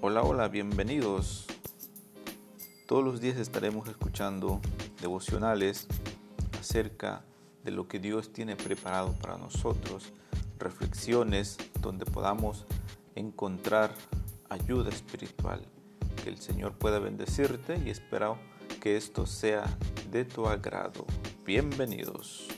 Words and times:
Hola, 0.00 0.22
hola, 0.22 0.46
bienvenidos. 0.46 1.44
Todos 2.86 3.02
los 3.04 3.20
días 3.20 3.36
estaremos 3.36 3.88
escuchando 3.88 4.60
devocionales 5.00 5.88
acerca 6.56 7.24
de 7.64 7.72
lo 7.72 7.88
que 7.88 7.98
Dios 7.98 8.32
tiene 8.32 8.54
preparado 8.54 9.12
para 9.20 9.36
nosotros, 9.38 10.12
reflexiones 10.60 11.56
donde 11.80 12.06
podamos 12.06 12.64
encontrar 13.16 13.92
ayuda 14.48 14.90
espiritual. 14.90 15.66
Que 16.22 16.30
el 16.30 16.38
Señor 16.38 16.74
pueda 16.74 17.00
bendecirte 17.00 17.82
y 17.84 17.90
espero 17.90 18.38
que 18.80 18.96
esto 18.96 19.26
sea 19.26 19.64
de 20.12 20.24
tu 20.24 20.46
agrado. 20.46 21.06
Bienvenidos. 21.44 22.57